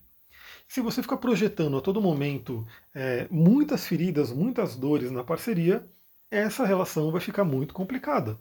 Se 0.69 0.81
você 0.81 1.01
ficar 1.01 1.17
projetando 1.17 1.77
a 1.77 1.81
todo 1.81 1.99
momento 2.01 2.65
é, 2.93 3.27
muitas 3.31 3.87
feridas, 3.87 4.31
muitas 4.31 4.75
dores 4.75 5.09
na 5.11 5.23
parceria, 5.23 5.83
essa 6.29 6.63
relação 6.65 7.11
vai 7.11 7.19
ficar 7.19 7.43
muito 7.43 7.73
complicada. 7.73 8.39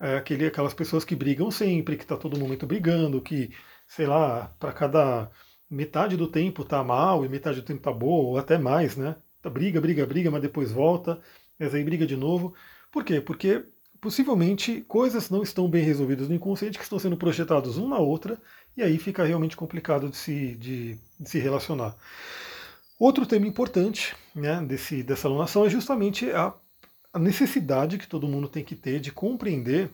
É 0.00 0.16
aquele, 0.16 0.46
aquelas 0.46 0.74
pessoas 0.74 1.04
que 1.04 1.14
brigam 1.16 1.50
sempre, 1.52 1.96
que 1.96 2.02
está 2.02 2.16
todo 2.16 2.38
momento 2.38 2.66
brigando, 2.66 3.22
que 3.22 3.50
sei 3.86 4.06
lá, 4.08 4.48
para 4.58 4.72
cada 4.72 5.30
metade 5.70 6.16
do 6.16 6.28
tempo 6.28 6.64
tá 6.64 6.82
mal 6.82 7.24
e 7.24 7.28
metade 7.28 7.60
do 7.60 7.66
tempo 7.66 7.80
tá 7.80 7.92
boa, 7.92 8.28
ou 8.30 8.38
até 8.38 8.58
mais, 8.58 8.96
né? 8.96 9.16
Tá 9.40 9.48
briga, 9.48 9.80
briga, 9.80 10.04
briga, 10.06 10.30
mas 10.32 10.42
depois 10.42 10.72
volta, 10.72 11.20
mas 11.58 11.74
aí 11.74 11.84
briga 11.84 12.06
de 12.06 12.16
novo. 12.16 12.54
Por 12.90 13.04
quê? 13.04 13.20
Porque 13.20 13.64
possivelmente 14.00 14.82
coisas 14.82 15.30
não 15.30 15.42
estão 15.42 15.68
bem 15.68 15.84
resolvidas 15.84 16.28
no 16.28 16.34
inconsciente 16.34 16.78
que 16.78 16.84
estão 16.84 16.98
sendo 16.98 17.16
projetadas 17.16 17.76
uma 17.76 17.96
na 17.96 17.98
outra, 17.98 18.40
e 18.76 18.82
aí 18.82 18.98
fica 18.98 19.24
realmente 19.24 19.56
complicado 19.56 20.08
de 20.08 20.16
se, 20.16 20.54
de, 20.54 20.98
de 21.18 21.28
se 21.28 21.38
relacionar. 21.38 21.96
Outro 22.98 23.26
tema 23.26 23.46
importante 23.46 24.16
né, 24.34 24.60
desse, 24.62 25.02
dessa 25.02 25.28
alunação 25.28 25.64
é 25.64 25.70
justamente 25.70 26.30
a, 26.30 26.52
a 27.12 27.18
necessidade 27.18 27.98
que 27.98 28.06
todo 28.06 28.28
mundo 28.28 28.48
tem 28.48 28.64
que 28.64 28.74
ter 28.74 29.00
de 29.00 29.12
compreender 29.12 29.90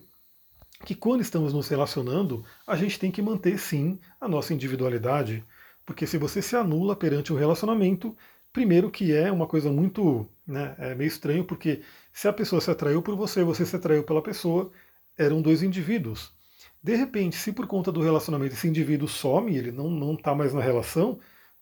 que 0.85 0.95
quando 0.95 1.21
estamos 1.21 1.53
nos 1.53 1.69
relacionando, 1.69 2.45
a 2.67 2.77
gente 2.77 2.99
tem 2.99 3.11
que 3.11 3.23
manter 3.23 3.59
sim 3.59 3.99
a 4.21 4.29
nossa 4.29 4.53
individualidade, 4.53 5.43
porque 5.87 6.06
se 6.06 6.19
você 6.19 6.43
se 6.43 6.56
anula 6.56 6.95
perante 6.95 7.33
o 7.33 7.37
um 7.37 7.39
relacionamento, 7.39 8.17
primeiro 8.55 8.91
que 8.91 9.12
é 9.12 9.33
uma 9.33 9.49
coisa 9.49 9.71
muito, 9.71 10.27
né, 10.47 10.77
é 10.79 10.95
meio 10.95 11.09
estranho, 11.09 11.45
porque 11.45 11.83
se 12.12 12.29
a 12.29 12.33
pessoa 12.33 12.61
se 12.61 12.71
atraiu 12.71 13.03
por 13.03 13.17
você, 13.17 13.43
você 13.43 13.67
se 13.67 13.75
atraiu 13.75 14.05
pela 14.05 14.23
pessoa, 14.23 14.71
eram 15.19 15.43
dois 15.43 15.62
indivíduos. 15.62 16.33
De 16.83 16.95
repente, 16.95 17.37
se 17.37 17.53
por 17.53 17.67
conta 17.67 17.91
do 17.91 18.01
relacionamento 18.01 18.55
esse 18.55 18.69
indivíduo 18.69 19.09
some, 19.09 19.56
ele 19.56 19.73
não 19.73 19.91
não 19.91 20.15
está 20.15 20.35
mais 20.35 20.55
na 20.55 20.62
relação, 20.62 21.19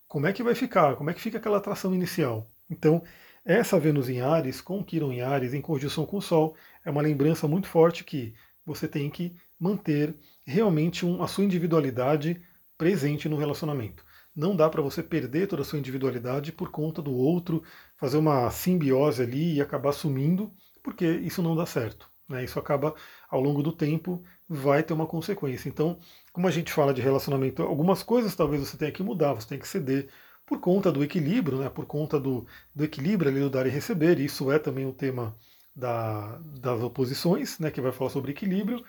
como 0.06 0.27
é 0.27 0.33
que 0.33 0.43
vai 0.43 0.55
ficar? 0.55 0.94
Como 0.97 1.09
é 1.09 1.15
que 1.15 1.21
fica 1.21 1.39
aquela 1.39 1.56
atração 1.56 1.94
inicial? 1.94 2.47
Então, 2.71 3.03
essa 3.44 3.81
Vênus 3.81 4.11
em 4.11 4.21
Ares, 4.21 4.61
com 4.61 4.85
Quirón 4.85 5.12
em 5.12 5.23
Ares, 5.23 5.55
em 5.55 5.62
conjunção 5.62 6.05
com 6.05 6.19
o 6.19 6.23
Sol, 6.23 6.55
é 6.85 6.91
uma 6.91 7.00
lembrança 7.00 7.49
muito 7.49 7.69
forte 7.69 8.05
que 8.05 8.35
você 8.67 8.87
tem 8.87 9.09
que 9.09 9.35
manter 9.59 10.15
realmente 10.44 11.06
um, 11.06 11.23
a 11.23 11.27
sua 11.29 11.44
individualidade 11.44 12.41
presente 12.77 13.29
no 13.29 13.39
relacionamento. 13.39 14.05
Não 14.34 14.56
dá 14.56 14.69
para 14.69 14.82
você 14.82 15.02
perder 15.02 15.46
toda 15.46 15.62
a 15.62 15.64
sua 15.64 15.79
individualidade 15.79 16.52
por 16.52 16.70
conta 16.70 17.02
do 17.02 17.12
outro, 17.12 17.62
fazer 17.96 18.17
uma 18.17 18.50
simbiose 18.50 19.23
ali 19.23 19.55
e 19.55 19.61
acabar 19.61 19.93
sumindo, 19.93 20.52
porque 20.82 21.05
isso 21.06 21.43
não 21.43 21.55
dá 21.55 21.67
certo. 21.67 22.10
Né? 22.29 22.44
Isso 22.44 22.58
acaba, 22.58 22.94
ao 23.29 23.41
longo 23.41 23.62
do 23.62 23.72
tempo, 23.72 24.22
vai 24.48 24.82
ter 24.82 24.94
uma 24.94 25.06
consequência. 25.06 25.69
Então, 25.69 25.98
como 26.32 26.48
a 26.48 26.51
gente 26.51 26.72
fala 26.72 26.94
de 26.94 27.03
relacionamento, 27.03 27.62
algumas 27.62 28.03
coisas 28.03 28.34
talvez 28.34 28.67
você 28.67 28.77
tenha 28.77 28.93
que 28.93 29.03
mudar, 29.03 29.34
você 29.34 29.48
tenha 29.48 29.60
que 29.60 29.69
ceder 29.69 30.08
por 30.46 30.60
conta 30.60 30.91
do 30.91 31.05
equilíbrio, 31.05 31.58
né? 31.58 31.69
por 31.69 31.86
conta 31.86 32.19
do, 32.19 32.46
do 32.74 32.84
equilíbrio 32.84 33.31
ali 33.31 33.41
do 33.41 33.51
dar 33.51 33.67
e 33.67 33.70
receber. 33.70 34.19
E 34.19 34.24
isso 34.24 34.51
é 34.51 34.58
também 34.58 34.86
um 34.86 34.93
tema 34.93 35.36
da, 35.74 36.39
das 36.60 36.81
oposições, 36.82 37.58
né, 37.58 37.70
que 37.70 37.81
vai 37.81 37.93
falar 37.93 38.10
sobre 38.10 38.32
equilíbrio, 38.32 38.84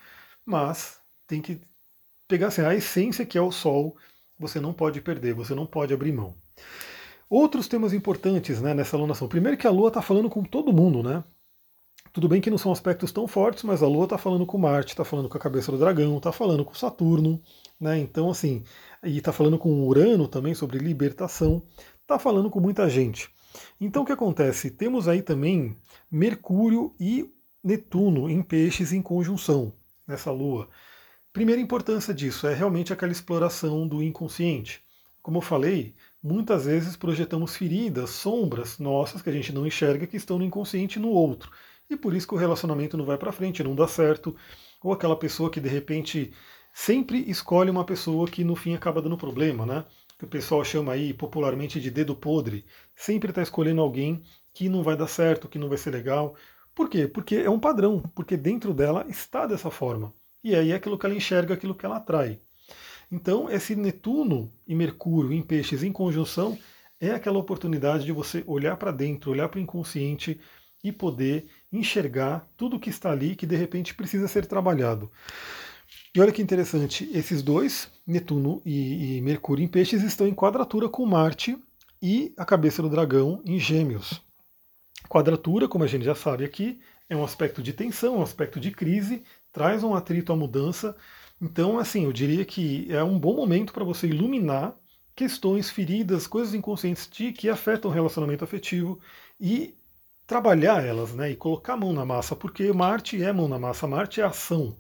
mas 0.46 1.00
tem 1.28 1.42
que 1.42 1.62
pegar 2.28 2.48
assim, 2.48 2.62
a 2.62 2.76
essência 2.76 3.26
que 3.26 3.38
é 3.38 3.42
o 3.42 3.52
Sol, 3.52 3.98
você 4.44 4.60
não 4.60 4.74
pode 4.74 5.02
perder, 5.02 5.34
você 5.34 5.56
não 5.56 5.66
pode 5.66 5.94
abrir 5.94 6.12
mão. 6.12 6.36
Outros 7.30 7.68
temas 7.68 7.94
importantes 7.94 8.62
né, 8.62 8.74
nessa 8.74 8.96
alunação. 8.96 9.28
Primeiro 9.28 9.58
que 9.58 9.66
a 9.66 9.72
Lua 9.72 9.88
está 9.88 10.02
falando 10.02 10.30
com 10.30 10.44
todo 10.44 10.74
mundo, 10.74 11.02
né? 11.02 11.24
Tudo 12.12 12.30
bem 12.30 12.40
que 12.40 12.52
não 12.52 12.60
são 12.60 12.72
aspectos 12.72 13.12
tão 13.12 13.28
fortes, 13.28 13.64
mas 13.64 13.82
a 13.82 13.88
Lua 13.88 14.04
está 14.04 14.20
falando 14.20 14.46
com 14.46 14.58
Marte, 14.58 14.90
está 14.90 15.04
falando 15.04 15.28
com 15.28 15.38
a 15.38 15.42
cabeça 15.42 15.72
do 15.72 15.80
dragão, 15.80 16.18
está 16.18 16.32
falando 16.32 16.64
com 16.64 16.76
Saturno, 16.76 17.42
né? 17.80 17.98
Então, 17.98 18.30
assim, 18.30 18.64
e 19.04 19.18
está 19.18 19.32
falando 19.32 19.58
com 19.58 19.88
Urano 19.88 20.28
também 20.28 20.54
sobre 20.54 20.78
libertação, 20.78 21.64
está 22.02 22.20
falando 22.20 22.52
com 22.52 22.60
muita 22.60 22.88
gente. 22.88 23.30
Então 23.80 24.04
o 24.04 24.06
que 24.06 24.12
acontece? 24.12 24.70
Temos 24.70 25.08
aí 25.08 25.22
também 25.22 25.76
Mercúrio 26.12 26.94
e 27.00 27.32
Netuno 27.64 28.30
em 28.30 28.42
peixes 28.42 28.92
em 28.92 29.02
conjunção 29.02 29.74
nessa 30.08 30.32
lua. 30.32 30.68
Primeira 31.34 31.60
importância 31.60 32.14
disso 32.14 32.46
é 32.46 32.54
realmente 32.54 32.94
aquela 32.94 33.12
exploração 33.12 33.88
do 33.88 34.04
inconsciente. 34.04 34.84
Como 35.20 35.40
eu 35.40 35.42
falei, 35.42 35.96
muitas 36.22 36.66
vezes 36.66 36.96
projetamos 36.96 37.56
feridas, 37.58 38.12
sombras 38.12 38.78
nossas 38.78 39.20
que 39.20 39.32
a 39.32 39.34
gente 39.34 39.52
não 39.52 39.66
enxerga 39.66 40.06
que 40.06 40.16
estão 40.16 40.38
no 40.38 40.46
inconsciente 40.46 41.00
no 41.00 41.10
outro. 41.10 41.52
E 41.90 41.98
por 41.98 42.14
isso 42.14 42.28
que 42.28 42.36
o 42.36 42.38
relacionamento 42.38 42.96
não 42.96 43.04
vai 43.04 43.18
para 43.18 43.32
frente, 43.32 43.64
não 43.64 43.74
dá 43.74 43.88
certo. 43.88 44.36
Ou 44.84 44.94
aquela 44.94 45.16
pessoa 45.16 45.50
que 45.50 45.60
de 45.60 45.68
repente 45.68 46.32
sempre 46.72 47.28
escolhe 47.28 47.72
uma 47.72 47.84
pessoa 47.84 48.28
que 48.28 48.44
no 48.44 48.56
fim 48.56 48.76
acaba 48.76 49.02
dando 49.02 49.18
problema, 49.18 49.66
né? 49.66 49.86
que 50.20 50.26
o 50.26 50.30
pessoal 50.30 50.64
chama 50.64 50.94
aí 50.94 51.16
popularmente 51.16 51.82
de 51.82 51.90
dedo 51.90 52.16
podre, 52.16 52.64
sempre 52.96 53.32
está 53.32 53.42
escolhendo 53.42 53.82
alguém 53.82 54.24
que 54.54 54.70
não 54.70 54.84
vai 54.84 54.96
dar 54.96 55.08
certo, 55.08 55.50
que 55.50 55.58
não 55.58 55.68
vai 55.68 55.80
ser 55.80 55.90
legal. 55.90 56.36
Por 56.76 56.88
quê? 56.88 57.08
Porque 57.08 57.38
é 57.38 57.50
um 57.50 57.60
padrão, 57.60 58.04
porque 58.14 58.38
dentro 58.38 58.72
dela 58.72 59.04
está 59.10 59.48
dessa 59.48 59.72
forma. 59.72 60.14
E 60.44 60.56
aí 60.56 60.72
é 60.72 60.76
aquilo 60.76 60.98
que 60.98 61.06
ela 61.06 61.16
enxerga, 61.16 61.54
aquilo 61.54 61.76
que 61.76 61.86
ela 61.86 61.98
atrai. 61.98 62.40
Então, 63.12 63.50
esse 63.50 63.76
Netuno 63.76 64.52
e 64.68 64.74
Mercúrio 64.76 65.32
em 65.32 65.42
peixes 65.42 65.84
em 65.84 65.92
conjunção 65.92 66.58
é 67.00 67.12
aquela 67.12 67.38
oportunidade 67.38 68.06
de 68.06 68.12
você 68.12 68.44
olhar 68.48 68.76
para 68.78 68.92
dentro, 68.92 69.32
olhar 69.32 69.50
para 69.50 69.60
o 69.60 69.62
inconsciente 69.62 70.40
e 70.84 70.92
poder 70.92 71.48
enxergar 71.72 72.48
tudo 72.58 72.80
que 72.80 72.90
está 72.90 73.12
ali 73.12 73.36
que 73.36 73.46
de 73.46 73.56
repente 73.56 73.94
precisa 73.94 74.28
ser 74.28 74.46
trabalhado. 74.46 75.12
E 76.16 76.20
olha 76.20 76.32
que 76.32 76.42
interessante, 76.42 77.10
esses 77.14 77.42
dois, 77.42 77.90
Netuno 78.06 78.62
e, 78.66 79.18
e 79.18 79.22
Mercúrio 79.22 79.64
em 79.64 79.68
Peixes, 79.68 80.04
estão 80.04 80.28
em 80.28 80.34
quadratura 80.34 80.88
com 80.90 81.06
Marte 81.06 81.58
e 82.02 82.34
a 82.38 82.46
cabeça 82.46 82.82
do 82.82 82.90
dragão 82.90 83.42
em 83.46 83.60
Gêmeos. 83.60 84.22
Quadratura, 85.10 85.68
como 85.68 85.84
a 85.84 85.88
gente 85.88 86.06
já 86.06 86.16
sabe 86.16 86.46
aqui, 86.46 86.80
é 87.10 87.16
um 87.16 87.24
aspecto 87.24 87.62
de 87.62 87.74
tensão, 87.74 88.18
um 88.18 88.22
aspecto 88.22 88.60
de 88.60 88.72
crise, 88.72 89.24
traz 89.54 89.84
um 89.84 89.96
atrito 89.96 90.34
à 90.34 90.36
mudança. 90.36 90.96
Então, 91.42 91.80
assim, 91.80 92.06
eu 92.06 92.12
diria 92.12 92.44
que 92.44 92.88
é 92.90 93.04
um 93.04 93.20
bom 93.20 93.36
momento 93.36 93.72
para 93.72 93.84
você 93.86 94.08
iluminar 94.08 94.76
questões, 95.16 95.70
feridas, 95.70 96.26
coisas 96.28 96.54
inconscientes 96.54 97.06
que 97.06 97.48
afetam 97.50 97.92
o 97.92 97.94
relacionamento 97.94 98.44
afetivo 98.44 99.00
e 99.40 99.76
trabalhar 100.26 100.84
elas, 100.84 101.14
né? 101.14 101.32
E 101.32 101.36
colocar 101.36 101.74
a 101.74 101.78
mão 101.78 101.94
na 101.94 102.06
massa, 102.06 102.36
porque 102.36 102.74
Marte 102.74 103.22
é 103.22 103.32
mão 103.32 103.48
na 103.48 103.60
massa, 103.60 103.88
Marte 103.88 104.22
é 104.22 104.24
ação. 104.24 104.76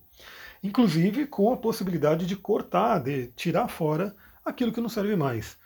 Inclusive 0.63 1.27
com 1.27 1.53
a 1.53 1.57
possibilidade 1.57 2.25
de 2.25 2.35
cortar, 2.35 2.99
de 2.99 3.27
tirar 3.35 3.67
fora 3.67 4.15
aquilo 4.43 4.71
que 4.71 4.81
não 4.81 4.89
serve 4.89 5.15
mais. 5.15 5.57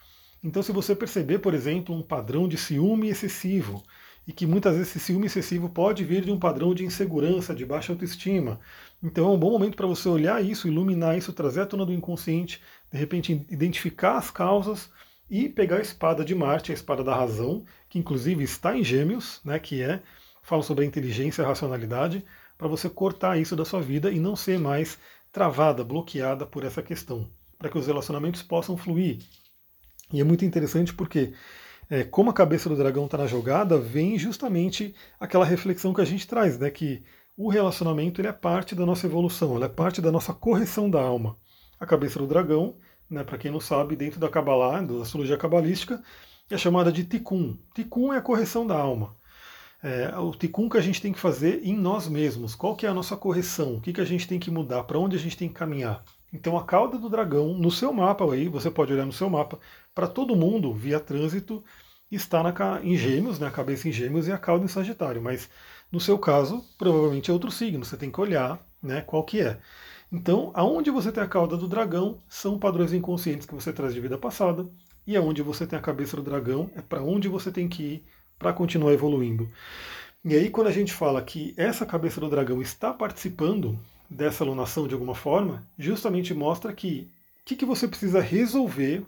Então, 0.44 0.62
se 0.62 0.72
você 0.72 0.96
perceber, 0.96 1.40
por 1.40 1.54
exemplo, 1.54 1.96
um 1.96 2.02
padrão 2.02 2.48
de 2.48 2.58
ciúme 2.58 3.10
excessivo, 3.10 3.84
e 4.27 4.34
que 4.34 4.46
muitas 4.46 4.75
vezes 4.75 4.89
esse 4.89 5.00
ciúme 5.00 5.27
excessivo 5.27 5.69
pode 5.69 6.03
vir 6.03 6.25
de 6.25 6.31
um 6.31 6.38
padrão 6.38 6.75
de 6.75 6.84
insegurança, 6.84 7.55
de 7.55 7.65
baixa 7.65 7.93
autoestima. 7.93 8.60
Então 9.01 9.25
é 9.25 9.29
um 9.29 9.39
bom 9.39 9.51
momento 9.51 9.77
para 9.77 9.88
você 9.88 10.10
olhar 10.10 10.43
isso, 10.43 10.67
iluminar 10.67 11.17
isso, 11.17 11.31
trazer 11.31 11.62
a 11.62 11.65
tona 11.65 11.86
do 11.86 11.93
inconsciente, 11.93 12.62
de 12.91 12.98
repente 12.98 13.46
identificar 13.50 14.17
as 14.17 14.29
causas 14.29 14.89
e 15.29 15.48
pegar 15.48 15.77
a 15.77 15.81
espada 15.81 16.25
de 16.25 16.36
Marte, 16.36 16.72
a 16.72 16.75
espada 16.75 17.03
da 17.03 17.15
razão, 17.15 17.63
que 17.89 17.98
inclusive 17.98 18.43
está 18.43 18.77
em 18.77 18.84
Gêmeos, 18.84 19.39
né, 19.46 19.60
que 19.60 19.81
é 19.81 20.01
fala 20.43 20.63
sobre 20.63 20.84
a 20.84 20.88
inteligência 20.88 21.41
e 21.41 21.46
a 21.46 21.48
racionalidade, 21.48 22.24
para 22.57 22.67
você 22.67 22.89
cortar 22.89 23.38
isso 23.38 23.55
da 23.55 23.65
sua 23.65 23.81
vida 23.81 24.12
e 24.12 24.19
não 24.19 24.36
ser 24.36 24.60
mais 24.60 24.98
travada, 25.31 25.84
bloqueada 25.84 26.46
por 26.46 26.63
essa 26.63 26.81
questão, 26.81 27.29
para 27.57 27.69
que 27.69 27.77
os 27.77 27.88
relacionamentos 27.88 28.41
possam 28.41 28.75
fluir. 28.75 29.19
E 30.12 30.22
é 30.22 30.24
muito 30.24 30.46
interessante 30.46 30.93
porque 30.93 31.34
é, 31.89 32.03
como 32.03 32.29
a 32.29 32.34
cabeça 32.34 32.67
do 32.67 32.75
dragão 32.75 33.06
está 33.06 33.17
na 33.17 33.27
jogada, 33.27 33.77
vem 33.77 34.17
justamente 34.20 34.94
aquela 35.20 35.46
reflexão 35.46 35.94
que 35.94 36.01
a 36.01 36.06
gente 36.06 36.27
traz, 36.27 36.58
né? 36.58 36.70
Que 36.70 37.03
o 37.36 37.50
relacionamento 37.50 38.20
ele 38.20 38.27
é 38.27 38.34
parte 38.34 38.75
da 38.75 38.86
nossa 38.86 39.06
evolução, 39.06 39.56
ele 39.56 39.65
é 39.65 39.70
parte 39.70 40.01
da 40.01 40.12
nossa 40.12 40.34
correção 40.34 40.89
da 40.89 41.01
alma. 41.01 41.38
A 41.79 41.86
cabeça 41.86 42.20
do 42.20 42.27
dragão, 42.27 42.75
né, 43.10 43.24
para 43.24 43.38
quem 43.38 43.51
não 43.51 43.60
sabe, 43.60 43.96
dentro 43.96 44.20
da 44.20 44.27
Kabbalah, 44.27 44.82
da 44.82 45.01
astrologia 45.01 45.38
cabalística, 45.38 46.01
é 46.50 46.58
chamada 46.58 46.91
de 46.91 47.03
Tikkun. 47.03 47.58
Tikkun 47.75 48.12
é 48.13 48.17
a 48.17 48.22
correção 48.22 48.65
da 48.65 48.75
alma. 48.75 49.15
É, 49.84 50.17
o 50.17 50.32
Tikkun 50.32 50.67
que 50.67 50.77
a 50.77 50.82
gente 50.82 51.01
tem 51.01 51.13
que 51.13 51.20
fazer 51.20 51.62
em 51.63 51.77
nós 51.77 52.08
mesmos. 52.08 52.56
Qual 52.56 52.75
que 52.75 52.86
é 52.86 52.89
a 52.89 52.94
nossa 52.94 53.15
correção? 53.15 53.75
O 53.75 53.82
que, 53.82 53.94
que 53.94 54.01
a 54.01 54.06
gente 54.06 54.27
tem 54.27 54.39
que 54.39 54.50
mudar? 54.50 54.84
Para 54.84 54.98
onde 54.98 55.15
a 55.15 55.20
gente 55.20 55.38
tem 55.38 55.48
que 55.48 55.53
caminhar? 55.53 56.03
Então 56.38 56.56
a 56.56 56.63
cauda 56.63 57.00
do 57.00 57.10
dragão, 57.10 57.56
no 57.56 57.72
seu 57.72 57.91
mapa 57.91 58.24
aí, 58.32 58.48
você 58.48 58.70
pode 58.70 58.94
olhar 58.94 59.06
no 59.06 59.12
seu 59.12 59.27
mapa, 59.27 59.60
para 59.94 60.08
todo 60.08 60.36
mundo, 60.36 60.72
via 60.72 61.00
trânsito, 61.00 61.63
está 62.12 62.44
na, 62.44 62.53
em 62.84 62.96
gêmeos, 62.96 63.39
né, 63.39 63.48
a 63.48 63.51
cabeça 63.51 63.89
em 63.89 63.91
gêmeos 63.91 64.27
e 64.27 64.32
a 64.32 64.38
cauda 64.38 64.63
em 64.63 64.67
sagitário. 64.67 65.20
Mas 65.20 65.50
no 65.91 66.00
seu 66.00 66.17
caso, 66.20 66.63
provavelmente 66.77 67.32
é 67.32 67.34
outro 67.34 67.50
signo, 67.50 67.84
você 67.84 67.98
tem 67.98 68.12
que 68.12 68.22
olhar 68.22 68.63
né, 68.82 69.01
qual 69.01 69.24
que 69.24 69.41
é. 69.41 69.60
Então, 70.12 70.51
aonde 70.53 70.91
você 70.91 71.12
tem 71.12 71.24
a 71.24 71.27
cauda 71.27 71.58
do 71.58 71.67
dragão 71.67 72.22
são 72.29 72.60
padrões 72.60 72.94
inconscientes 72.94 73.48
que 73.48 73.56
você 73.56 73.74
traz 73.74 73.94
de 73.94 74.00
vida 74.00 74.17
passada, 74.17 74.70
e 75.08 75.17
aonde 75.17 75.41
você 75.41 75.65
tem 75.65 75.79
a 75.79 75.82
cabeça 75.82 76.15
do 76.17 76.24
dragão 76.24 76.70
é 76.75 76.82
para 76.82 77.01
onde 77.01 77.27
você 77.27 77.51
tem 77.51 77.67
que 77.67 77.84
ir 77.84 78.03
para 78.38 78.53
continuar 78.53 78.94
evoluindo. 78.94 79.50
E 80.24 80.36
aí, 80.36 80.50
quando 80.51 80.67
a 80.67 80.72
gente 80.72 80.94
fala 80.94 81.22
que 81.22 81.53
essa 81.58 81.86
cabeça 81.86 82.20
do 82.20 82.29
dragão 82.29 82.62
está 82.62 82.94
participando 82.94 83.79
dessa 84.10 84.44
alunação 84.44 84.88
de 84.88 84.94
alguma 84.94 85.16
forma, 85.16 85.68
justamente 85.78 86.34
mostra 86.34 86.74
que 86.74 87.12
o 87.42 87.46
que, 87.46 87.56
que 87.56 87.66
você 87.66 87.88
precisa 87.88 88.20
resolver 88.20 89.06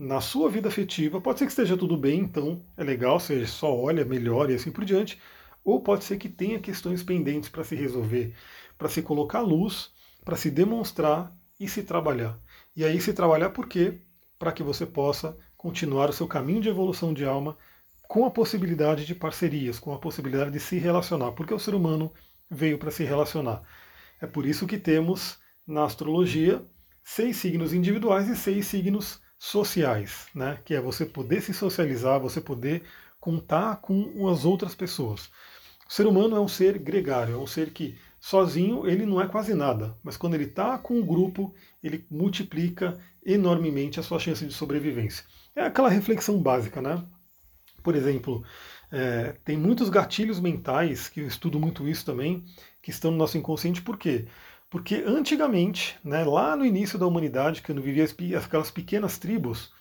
na 0.00 0.20
sua 0.20 0.48
vida 0.48 0.68
afetiva. 0.68 1.20
Pode 1.20 1.38
ser 1.38 1.44
que 1.44 1.52
esteja 1.52 1.76
tudo 1.76 1.94
bem, 1.96 2.20
então 2.20 2.64
é 2.74 2.82
legal, 2.82 3.20
você 3.20 3.46
só 3.46 3.76
olha, 3.76 4.02
melhora 4.04 4.50
e 4.50 4.54
assim 4.54 4.70
por 4.70 4.84
diante. 4.84 5.20
Ou 5.62 5.82
pode 5.82 6.04
ser 6.04 6.16
que 6.16 6.28
tenha 6.28 6.58
questões 6.58 7.02
pendentes 7.02 7.50
para 7.50 7.64
se 7.64 7.74
resolver, 7.74 8.34
para 8.78 8.88
se 8.88 9.02
colocar 9.02 9.40
à 9.40 9.42
luz, 9.42 9.90
para 10.24 10.36
se 10.36 10.50
demonstrar 10.50 11.30
e 11.58 11.68
se 11.68 11.82
trabalhar. 11.82 12.38
E 12.74 12.82
aí 12.82 12.98
se 12.98 13.12
trabalhar 13.12 13.50
por 13.50 13.68
quê? 13.68 14.00
Para 14.38 14.52
que 14.52 14.62
você 14.62 14.86
possa 14.86 15.36
continuar 15.54 16.08
o 16.08 16.14
seu 16.14 16.26
caminho 16.26 16.62
de 16.62 16.70
evolução 16.70 17.12
de 17.12 17.26
alma 17.26 17.58
com 18.08 18.24
a 18.24 18.30
possibilidade 18.30 19.04
de 19.04 19.14
parcerias, 19.14 19.78
com 19.78 19.92
a 19.92 19.98
possibilidade 19.98 20.50
de 20.50 20.58
se 20.58 20.78
relacionar, 20.78 21.32
porque 21.32 21.52
o 21.52 21.58
ser 21.58 21.74
humano 21.74 22.10
veio 22.50 22.78
para 22.78 22.90
se 22.90 23.04
relacionar. 23.04 23.62
É 24.20 24.26
por 24.26 24.46
isso 24.46 24.66
que 24.66 24.78
temos 24.78 25.38
na 25.66 25.84
astrologia 25.84 26.64
seis 27.02 27.36
signos 27.36 27.72
individuais 27.72 28.28
e 28.28 28.36
seis 28.36 28.66
signos 28.66 29.20
sociais, 29.38 30.26
né? 30.34 30.58
que 30.64 30.74
é 30.74 30.80
você 30.80 31.06
poder 31.06 31.40
se 31.40 31.54
socializar, 31.54 32.20
você 32.20 32.40
poder 32.40 32.82
contar 33.18 33.76
com 33.76 34.28
as 34.28 34.44
outras 34.44 34.74
pessoas. 34.74 35.30
O 35.88 35.92
ser 35.92 36.06
humano 36.06 36.36
é 36.36 36.40
um 36.40 36.48
ser 36.48 36.78
gregário, 36.78 37.34
é 37.34 37.38
um 37.38 37.46
ser 37.46 37.70
que 37.72 37.98
sozinho 38.20 38.86
ele 38.86 39.06
não 39.06 39.20
é 39.20 39.26
quase 39.26 39.54
nada, 39.54 39.96
mas 40.02 40.16
quando 40.16 40.34
ele 40.34 40.44
está 40.44 40.78
com 40.78 40.94
um 40.94 41.04
grupo, 41.04 41.54
ele 41.82 42.06
multiplica 42.10 42.98
enormemente 43.24 43.98
a 43.98 44.02
sua 44.02 44.18
chance 44.18 44.44
de 44.44 44.52
sobrevivência. 44.52 45.24
É 45.56 45.62
aquela 45.62 45.88
reflexão 45.88 46.40
básica, 46.40 46.80
né? 46.80 47.02
Por 47.82 47.96
exemplo, 47.96 48.44
é, 48.92 49.34
tem 49.44 49.56
muitos 49.56 49.88
gatilhos 49.88 50.38
mentais, 50.38 51.08
que 51.08 51.20
eu 51.20 51.26
estudo 51.26 51.58
muito 51.58 51.88
isso 51.88 52.04
também, 52.04 52.44
que 52.82 52.90
estão 52.90 53.10
no 53.10 53.16
nosso 53.16 53.36
inconsciente, 53.38 53.82
por 53.82 53.98
quê? 53.98 54.26
Porque 54.68 55.02
antigamente, 55.06 55.98
né, 56.04 56.24
lá 56.24 56.56
no 56.56 56.64
início 56.64 56.98
da 56.98 57.06
humanidade, 57.06 57.62
quando 57.62 57.82
vivia 57.82 58.06
aquelas 58.38 58.70
pequenas 58.70 59.18
tribos, 59.18 59.72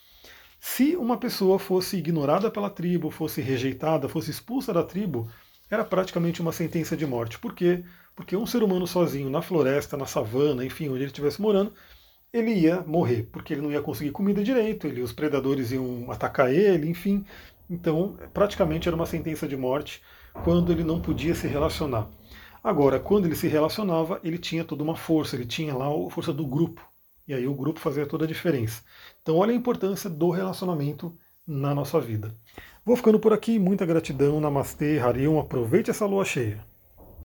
se 0.60 0.96
uma 0.96 1.18
pessoa 1.18 1.60
fosse 1.60 1.98
ignorada 1.98 2.52
pela 2.52 2.70
tribo, 2.70 3.10
fosse 3.10 3.42
rejeitada, 3.42 4.10
fosse 4.10 4.32
expulsa 4.32 4.74
da 4.74 4.84
tribo, 4.84 5.30
era 5.70 5.86
praticamente 5.86 6.42
uma 6.42 6.52
sentença 6.52 6.98
de 6.98 7.06
morte. 7.06 7.40
Por 7.40 7.54
quê? 7.54 7.84
Porque 8.16 8.36
um 8.36 8.46
ser 8.46 8.64
humano 8.64 8.88
sozinho 8.88 9.30
na 9.30 9.42
floresta, 9.42 9.96
na 9.96 10.06
savana, 10.06 10.66
enfim, 10.66 10.90
onde 10.90 11.00
ele 11.00 11.06
estivesse 11.06 11.42
morando, 11.42 11.72
ele 12.34 12.54
ia 12.54 12.82
morrer, 12.82 13.30
porque 13.32 13.54
ele 13.54 13.62
não 13.62 13.72
ia 13.72 13.82
conseguir 13.82 14.12
comida 14.12 14.44
direito, 14.44 14.88
ele, 14.88 15.02
os 15.02 15.14
predadores 15.14 15.72
iam 15.72 16.12
atacar 16.12 16.52
ele, 16.54 16.90
enfim, 16.90 17.26
então, 17.70 18.18
praticamente 18.34 18.88
era 18.88 18.96
uma 18.96 19.06
sentença 19.06 19.48
de 19.48 19.56
morte 19.56 20.02
quando 20.44 20.72
ele 20.72 20.84
não 20.84 21.00
podia 21.00 21.36
se 21.36 21.48
relacionar. 21.48 22.10
Agora, 22.64 23.00
quando 23.00 23.26
ele 23.26 23.36
se 23.36 23.48
relacionava, 23.48 24.20
ele 24.24 24.38
tinha 24.38 24.64
toda 24.64 24.84
uma 24.84 24.96
força, 24.96 25.36
ele 25.36 25.46
tinha 25.46 25.76
lá 25.76 25.88
a 25.88 26.10
força 26.10 26.34
do 26.34 26.46
grupo. 26.46 26.86
E 27.28 27.34
aí 27.34 27.48
o 27.48 27.54
grupo 27.54 27.80
fazia 27.80 28.06
toda 28.06 28.26
a 28.26 28.28
diferença. 28.28 28.82
Então, 29.22 29.38
olha 29.38 29.52
a 29.52 29.56
importância 29.56 30.10
do 30.10 30.30
relacionamento 30.30 31.16
na 31.48 31.74
nossa 31.74 32.00
vida. 32.00 32.36
Vou 32.86 32.96
ficando 32.96 33.20
por 33.20 33.34
aqui, 33.34 33.60
muita 33.60 33.86
gratidão, 33.86 34.40
Namastê, 34.42 35.00
Harion, 35.00 35.40
aproveite 35.40 35.90
essa 35.90 36.06
lua 36.06 36.26
cheia. 36.26 36.69